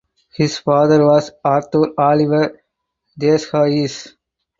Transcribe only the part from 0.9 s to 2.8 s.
was Arthur Oliver